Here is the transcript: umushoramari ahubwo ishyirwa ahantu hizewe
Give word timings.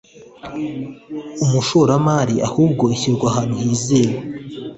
umushoramari 1.43 2.35
ahubwo 2.47 2.83
ishyirwa 2.95 3.25
ahantu 3.31 3.55
hizewe 3.63 4.17